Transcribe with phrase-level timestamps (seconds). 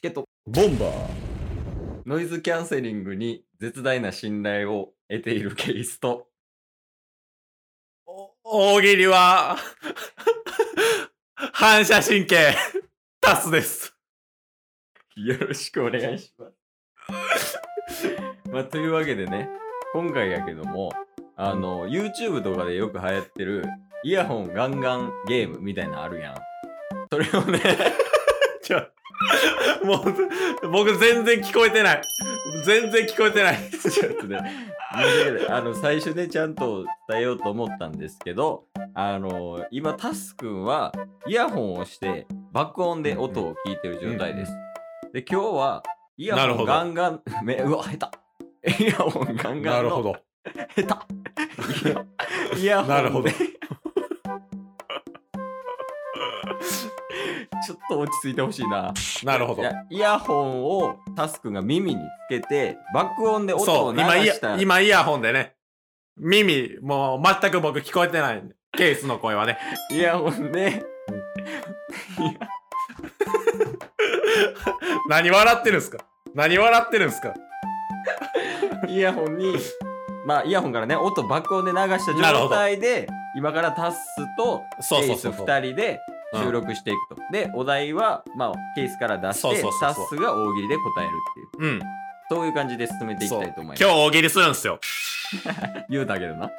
[0.00, 0.92] チケットボンバー
[2.06, 6.26] ノイズキャンセリングに絶大な信頼を得ているケースと、
[8.06, 9.58] お大喜利は、
[11.52, 12.54] 反射神経、
[13.20, 13.94] タスです。
[15.16, 16.46] よろしくお願いしま
[17.36, 17.60] す。
[18.50, 19.50] まあ、というわけでね、
[19.92, 20.90] 今回やけども、
[21.36, 23.66] あの、YouTube とかでよく流行ってる、
[24.04, 26.36] イヤホンガンガンゲームみたいなのあるやん。
[27.10, 27.60] それをね、
[28.64, 28.86] ちょ、
[29.84, 32.02] もう、僕全然聞こえてない。
[32.64, 33.58] 全然聞こえてない。
[33.70, 34.38] ちょっとね、
[35.48, 40.92] あの、最初ね、ちゃんと伝えようと思ったんですけど、あの、今、タスくんは、
[41.26, 44.52] イヤホンをして、爆音で音を聞いてる状態です。
[45.12, 45.82] で、今日は、
[46.16, 48.84] イヤホンガンガン、めうわ、下手。
[48.84, 50.16] イヤホンガンガンの、なるほど。
[50.76, 51.20] 下手。
[51.90, 52.04] イヤ
[52.56, 53.28] イヤホンでなるほど
[57.66, 58.92] ちょっと落ち着いてほしいな。
[59.24, 65.54] なるほどイヤホンをタスくんが耳につけて、爆音で音を流した、今イヤホンでね、
[66.16, 68.42] 耳、もう全く僕聞こえてない。
[68.76, 69.58] ケースの声はね。
[69.90, 70.84] イヤホンで、
[75.08, 75.98] 何笑ってるんすか？
[76.34, 77.34] 何笑ってるんすか？
[78.88, 79.56] イヤホンに、
[80.26, 83.98] まあ、イヤホンからね、音爆音で流した状態で、今からタス
[84.36, 85.46] とそうケースそうそうそう。
[85.46, 86.00] 2人で
[86.34, 87.22] 収録していくと。
[87.32, 91.10] で、お題は、まあ、ケースから出してタスが大喜利で答える
[91.52, 91.72] っていう。
[91.72, 91.80] うん。
[92.30, 93.82] そういう感じで進めていきたいと思います。
[93.82, 94.78] 今日大喜利するんすよ。
[95.90, 96.50] 言うたけどな。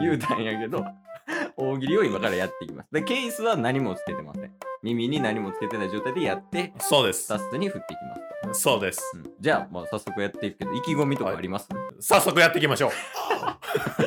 [0.00, 0.84] 言うたんやけど、
[1.56, 2.88] 大喜利を今からやっていきます。
[2.92, 4.52] で、ケースは何もつけてません。
[4.82, 7.38] 耳に何もつけてない状態でやって、そうですタ。
[7.38, 8.60] スに振っていきます。
[8.62, 9.02] そうです。
[9.16, 11.68] うんじゃあ、まあ、早速やっていくけど、意気込みとかあります、
[12.00, 12.88] 早速やっていきましょ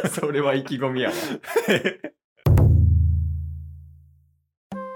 [0.03, 0.07] う。
[0.09, 1.15] それは意気込みやわ。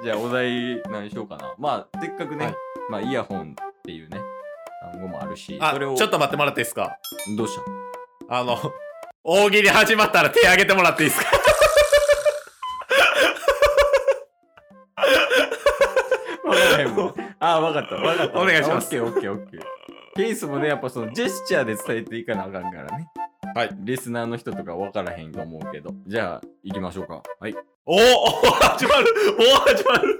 [0.06, 1.56] じゃあ、お題何しようかな。
[1.58, 2.56] まあ、せっかくね、はい
[2.92, 4.20] まあ、イヤホンっていうね、
[4.94, 7.00] 単語もあるし、あ、それを、ちょっと待ってもらっていいですか？
[7.36, 7.58] どうし
[8.30, 8.38] た？
[8.39, 8.56] あの、
[9.23, 11.31] 大喜利始まったら手挙げてもらっていいですか？
[16.45, 17.15] わからへんもん。
[17.39, 17.95] あ、わかった。
[17.95, 18.39] わかった。
[18.39, 19.61] お願いしますオッケーオッケーオッケー。
[20.17, 23.08] ケースもね、やっぱそのジェスチャーで伝えていかなあかんからね。
[23.55, 23.70] はい。
[23.80, 25.92] リスナーの人とかわからへんと思うけど。
[26.05, 27.23] じゃあ、行きましょうか。
[27.39, 27.55] はい。
[27.86, 27.98] おお
[28.60, 29.05] 始まる
[29.39, 29.45] おー
[29.77, 30.20] 始まる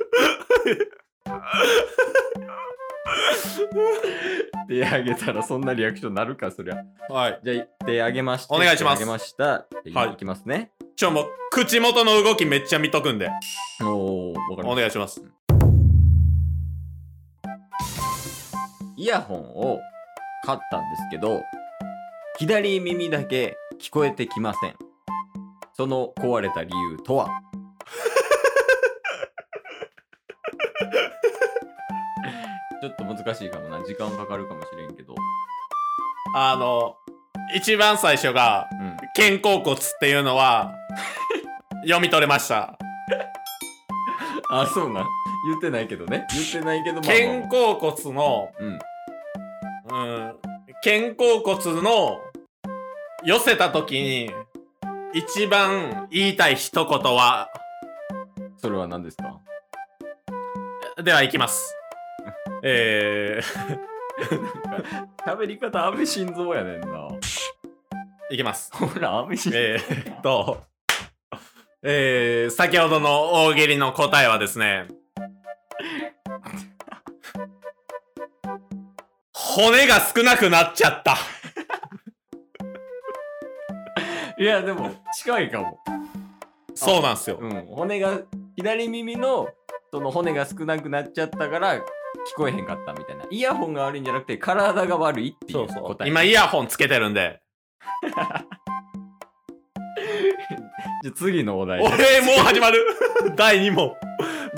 [4.70, 6.78] 手挙げたらそんなリアクションなるか、そりゃ。
[7.10, 7.42] はい。
[7.44, 8.56] じゃあ、手挙げました。
[8.56, 9.44] お願いします手挙げました。
[10.00, 10.72] はいいきますね。
[10.96, 13.30] ちょ、もう、口元の動きめっちゃ見とくんで。
[13.82, 15.22] おー、わかりましお願いします。
[15.22, 15.28] た。
[18.96, 19.82] イヤホンを
[20.46, 21.42] 買ったんですけど、
[22.38, 24.76] 左耳だけ聞こえてきません。
[25.74, 27.30] その壊れた理由とは？
[32.82, 33.78] ちょっと難しいかもな。
[33.86, 35.16] 時間かかるかもしれんけど。
[36.36, 36.98] あの、
[37.56, 38.98] 一番最初が、うん。
[39.16, 40.76] 肩甲骨っていうのは、
[41.88, 42.78] 読み取れました。
[44.50, 45.08] あ、そうなん。
[45.48, 46.28] 言ってないけどね。
[46.34, 48.80] 言ってないけど、まあまあまあ肩甲骨の、うん。
[49.88, 50.40] うん、
[50.84, 52.20] 肩甲骨の
[53.26, 54.32] 寄せた時に、
[55.14, 57.50] 一番言いたい一言は、
[58.58, 59.42] それは何ですか？
[61.02, 61.76] では行きます。
[62.64, 63.42] え
[65.26, 66.88] 喋り方、安倍晋三やねんな。
[66.88, 67.18] ー、
[68.30, 68.72] いきます。
[68.76, 69.62] ほら、安倍晋三。
[69.62, 70.64] えーっと、
[71.82, 74.88] えー、先ほどの大喜利の答えはですね、
[79.34, 81.18] 骨が少なくなっちゃった。
[84.38, 85.80] いや、でも、近いかも。
[86.74, 87.38] そうなんですよ。
[87.40, 87.66] うん。
[87.68, 88.20] 骨が、
[88.58, 89.48] 左耳の、
[89.92, 91.82] その骨が少なくなっちゃったから、聞
[92.36, 93.24] こえへんかったみたいな。
[93.30, 96.06] イヤホンが悪いんじゃなくて、体が悪いっていそううそう答。
[96.06, 96.10] え。
[96.10, 97.42] 今イヤホンつけてるんで。
[101.04, 101.90] じゃあ次のお題俺
[102.22, 102.84] もう始まる
[103.36, 103.94] 第2問。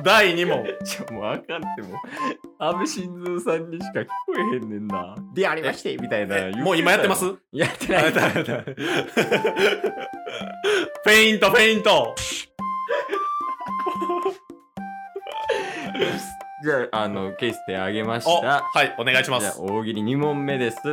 [0.04, 0.66] 第2問。
[0.84, 2.47] ちょ、もうあかんってもう。
[2.59, 5.15] 安倍晋三さんにしか聞こえへんねんな。
[5.33, 6.50] でありましてみたいな。
[6.63, 7.25] もう今やってます？
[7.51, 8.12] やってない。
[8.12, 12.15] フェイント、フェイント。
[16.63, 18.63] じゃあ、あの、ケースであげましお、た。
[18.63, 19.62] はい、お願いしまじゃあ、す。
[19.62, 20.77] 大喜利2問目です。
[20.86, 20.92] え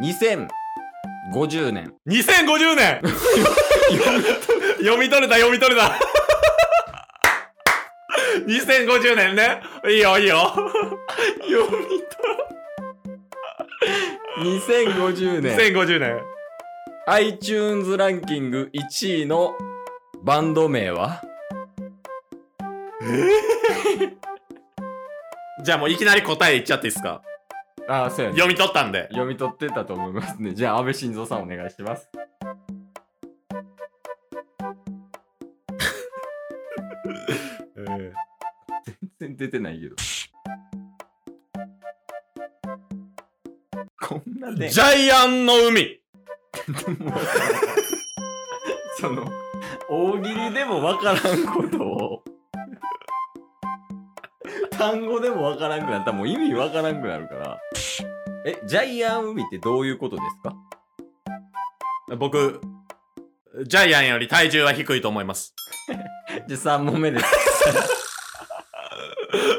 [0.00, 0.46] ー、
[1.34, 1.92] 2050年。
[2.08, 3.00] 2050年
[4.78, 5.90] 読み取れた、読み取れた。
[8.46, 9.62] 2050年ね。
[9.88, 10.36] いいよ、いいよ。
[10.38, 10.72] 読み
[11.48, 11.66] 取
[12.26, 12.34] ろ
[14.36, 14.40] う。
[14.44, 15.56] 2050年。
[15.56, 16.20] 2050年。
[17.06, 19.54] iTunes ランキング1位の
[20.22, 21.20] バンド名は？
[25.64, 27.22] じゃあもういきなり答え言っちゃっていいですか？
[27.88, 28.36] ああ、そうやね。
[28.36, 29.08] 読み取ったんで。
[29.10, 30.54] 読み取ってたと思いますね。
[30.54, 32.08] じゃあ、安倍晋三さんお願いします。
[39.42, 39.96] 出てないけど。
[44.00, 46.00] こんなね、ジャイアンの海。
[49.00, 49.26] その、
[49.88, 52.22] 大喜利でもわからんことを、
[54.70, 57.58] 単語でもわからんくなったらもう意味わからんくなるから。
[58.46, 60.36] え、ジャイアン海ってどういうことです
[62.10, 62.16] か？
[62.16, 62.60] 僕、
[63.66, 65.52] ジャイアンより体重は低いと思います。
[66.46, 67.24] じゃあ3問目です。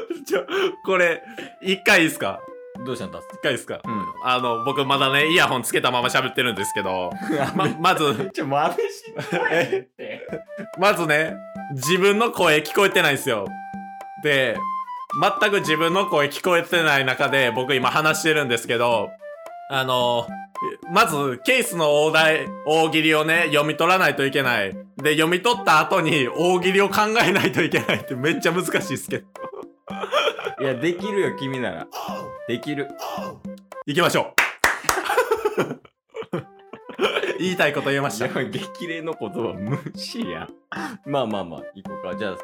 [0.26, 0.44] ちょ、
[0.84, 1.22] これ、
[1.62, 2.40] 一回いいですか？
[2.84, 3.20] どうしたんだ？
[3.20, 3.80] 一回いいですか？
[3.84, 4.04] うん。
[4.24, 7.10] あの、僕まだね、イヤホンつけたまま喋ってるんですけど、
[7.54, 10.28] ま、まず、ちょ、もう安倍晋三やって。
[10.78, 11.34] まずね、
[11.74, 13.46] 自分の声聞こえてないんですよ。
[14.22, 14.56] で、
[15.40, 19.10] 全く自分の声聞こえてない中で僕今話してるんですけど、
[19.70, 20.26] あの、
[20.92, 24.72] まずケースの大題、大喜利をね、読み取らないといけない。
[24.96, 29.24] で、読み取った後に大喜利を考えないといけないってめっちゃ難しいですけど。
[30.60, 31.86] いや、できるよ、君なら。
[32.48, 32.88] できる。
[33.86, 34.34] 行きましょう。
[37.38, 38.28] 言いたいこと言えました。
[38.28, 40.48] 激励の言葉無視や。
[41.04, 42.16] まあまあまあ、行こうか。
[42.16, 42.38] じゃあ、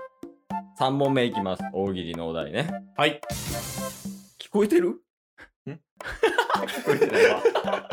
[0.78, 1.62] 3問目いきます。
[1.72, 2.68] 大喜利のお題ね。
[2.96, 3.20] はい。
[4.38, 4.88] 聞こえてる？
[4.90, 4.98] ん？
[5.70, 5.78] 聞
[6.84, 7.42] こえてないわ。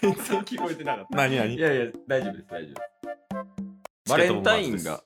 [0.00, 1.16] 全然聞こえてなかった。
[1.16, 1.54] 何何？
[1.54, 4.10] いやいや、大丈夫です、大丈夫です。
[4.10, 5.02] バレンタインが。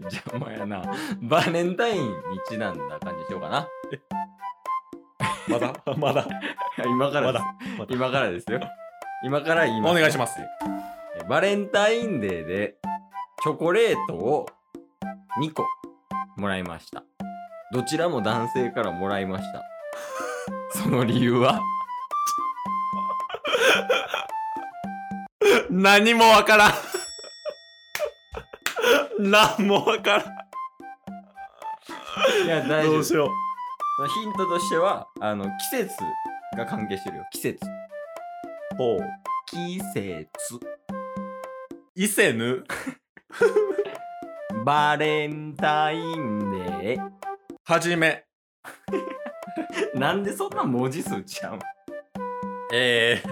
[0.00, 0.82] 邪魔やな。
[1.22, 2.12] バレンタインに
[2.48, 3.68] ちなんだ感じしようかな。
[5.48, 5.72] まだ？
[5.96, 6.26] まだ。
[6.84, 7.44] 今からです。
[7.78, 7.94] まだ。
[7.94, 8.60] 今からですよ。
[9.24, 9.92] 今から言います。
[9.92, 10.38] お願いします。
[11.28, 12.76] バレンタインデーで
[13.42, 14.46] チョコレートを
[15.40, 15.66] 2個
[16.36, 17.02] もらいました。
[17.72, 19.62] どちらも男性からもらいました。
[20.82, 21.60] その理由は？
[25.70, 26.72] 何もわからん。
[29.18, 30.26] 何もわからん。
[32.44, 32.92] いや、大丈夫。
[32.94, 33.28] どうしよう。
[33.96, 35.94] そのヒントとしては、あの、季節
[36.56, 37.24] が関係してるよ。
[37.32, 37.58] 季節。
[38.76, 38.98] ほう。
[39.46, 40.28] 季節。
[41.94, 42.64] 伊勢ぬ？
[44.64, 47.10] バレンタインデー。
[47.64, 48.24] はじめ。
[49.94, 51.58] なんでそんな文字数ちゃうん？
[52.72, 53.22] え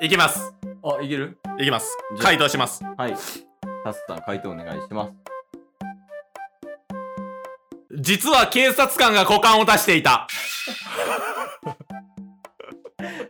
[0.00, 0.54] ー、いきます。
[0.84, 1.38] あ、いける？
[1.58, 1.96] いきます。
[2.16, 2.84] じゃ回答します。
[2.96, 3.16] はい。
[3.84, 5.12] タスさん、回答お願いします。
[8.00, 10.28] 実は警察官が股間を出していた。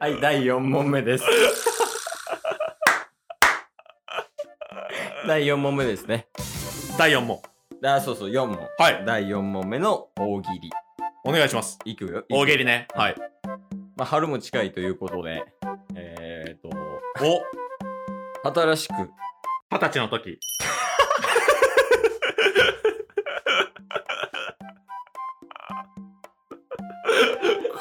[0.01, 1.25] はい、第4問目です。
[5.27, 6.27] 第4問目ですね。
[6.97, 7.41] 第4問。
[7.85, 8.59] あ、そうそう、4問。
[8.79, 9.05] はい。
[9.05, 10.71] 第4問目の大喜利。
[11.25, 11.79] お願いします。
[11.85, 12.25] いくよ？
[12.31, 12.59] 大喜利。
[12.59, 12.89] 利ね。
[12.95, 13.15] はい。
[13.97, 15.45] まあ、春も近いということで、
[15.95, 16.71] えーと、
[18.45, 18.95] お、新しく、
[19.71, 20.39] 二十歳の時。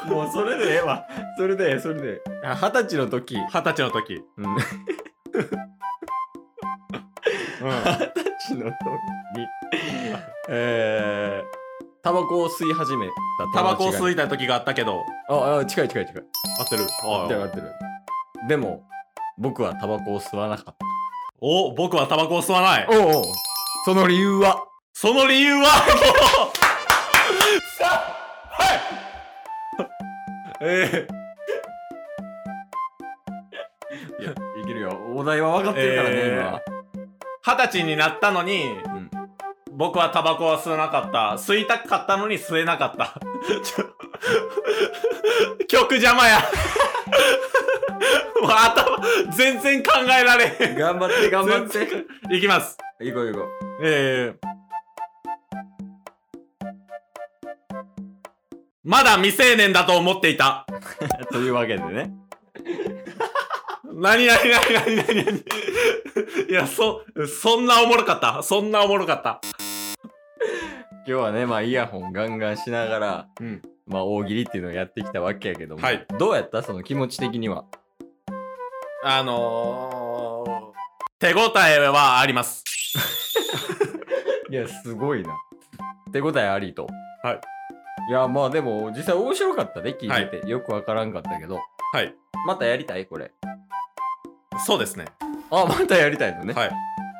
[0.06, 1.06] もうそれでええわ。
[1.38, 2.46] それでええ、それでええ。
[2.46, 4.22] あ二十歳の時、二十歳の時。
[4.36, 4.56] うん、うん。
[4.56, 4.72] 二十
[8.38, 8.72] 歳の時
[9.36, 9.46] に、
[10.50, 11.46] えー、
[12.02, 13.12] タバコを吸い始めた
[13.54, 15.06] タバコを吸いいた時があったけど。
[15.30, 16.22] ああ、近い近い近い。
[16.60, 16.86] 合ってる。
[17.02, 17.72] 合ってる合ってる。
[18.46, 18.86] でも、
[19.38, 20.87] 僕はタバコを吸わなかった。
[21.40, 22.86] お、僕はタバコを吸わない。
[22.90, 23.24] おうおう
[23.84, 24.64] その理由は？
[24.92, 25.62] その理由は、も
[26.50, 27.86] うさ
[28.50, 28.80] はい
[30.60, 31.06] え
[34.20, 34.34] いや、い
[34.66, 34.98] けるよ。
[35.14, 36.40] お題は分かってるからね、え。
[36.40, 36.60] ー、
[37.42, 39.08] 二十歳になったのに、うん
[39.70, 41.34] 僕はタバコは吸わなかった。
[41.40, 43.14] 吸いたかったのに吸えなかった。
[43.62, 43.84] ちょ
[45.68, 46.42] 曲邪魔や。
[48.42, 48.98] もう頭、
[49.36, 50.76] 全然考えられへん。
[50.78, 51.92] 頑張って、頑張っ全て。
[52.28, 52.76] 然いきます。
[53.00, 53.48] 行こう行こう。
[53.82, 54.48] えー、
[58.84, 60.66] まだ未成年だと思っていた。
[61.30, 62.10] というわけでね。
[63.84, 65.44] なになになになになになに
[66.48, 67.02] いや、そ、
[67.42, 68.42] そんなおもろかった。
[68.42, 69.40] そんなおもろかった。
[71.06, 73.62] 今日はね、まあ、イヤホンガンガンしながら、うん。
[73.86, 75.82] まあ、大喜利っていうのをやってきたわけやけども。
[75.82, 76.62] はいどうやった？
[76.62, 77.64] その気持ち的には。
[79.04, 82.64] あのー、手応えはあります。
[84.50, 85.36] いや、すごいな。
[86.12, 86.88] 手応えありと。
[87.22, 87.40] はい。
[88.10, 90.48] いや、まあでも、実際面白かったね、聞いてて。
[90.48, 91.60] よくわからんかったけど。
[91.92, 92.14] はい。
[92.46, 93.06] またやりたい？
[93.06, 93.30] これ。
[94.66, 95.04] そうですね。
[95.50, 96.54] あ、またやりたいのね。
[96.54, 96.70] はい。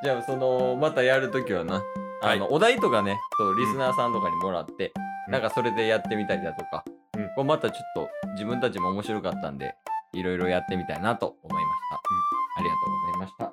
[0.02, 1.82] じゃあ、その、またやるときはな、
[2.23, 6.82] あの、お題とかね、そう、リスナーさんとかにもらって、うんなんかそれでやってみたりだとか、
[7.14, 9.75] うんこれまたちょっと自分たちも面白かったんで、
[10.14, 11.97] いろいろやってみたいなと思いました。
[12.58, 13.44] ありがとうございました。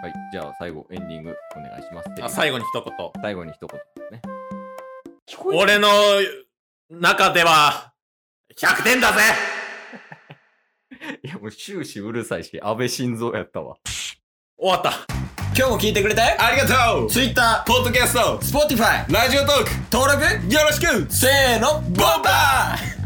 [0.00, 2.22] はい、じゃあ最後エンディングお願いします。
[2.22, 3.10] あ最後に一言。
[3.22, 4.22] 最後に一言ですね。
[5.44, 5.88] 俺の
[6.90, 7.92] 中では、
[8.56, 9.20] 100点だぜ
[11.22, 13.76] いやもう終始うるさいし、安倍晋三やったわ。
[14.56, 15.18] 終わった。
[15.58, 22.97] 今日も聞いてくれてありがとう Twitter、ポッドキャスト Spotify ラジオトーク登録よろしくせーのボンバー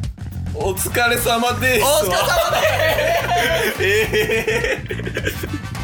[0.54, 1.84] お疲れ様です。
[1.84, 2.66] お疲れ様で
[3.76, 3.82] す。
[3.82, 4.08] え
[4.90, 5.81] え